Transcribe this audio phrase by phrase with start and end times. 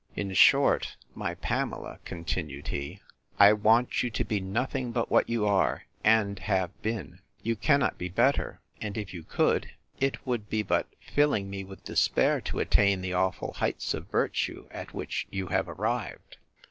[0.15, 3.01] In short, my Pamela, continued he,
[3.37, 7.19] I want you to be nothing but what you are, and have been.
[7.43, 9.69] You cannot be better; and if you could,
[9.99, 14.67] it would be but filling me with despair to attain the awful heights of virtue
[14.71, 16.37] at which you have arrived.